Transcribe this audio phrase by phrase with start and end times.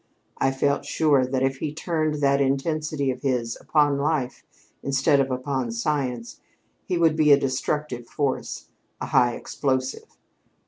[0.39, 4.43] I felt sure that, if he turned that intensity of his upon life
[4.81, 6.39] instead of upon science,
[6.87, 8.69] he would be a destructive force
[8.99, 10.17] a high explosive.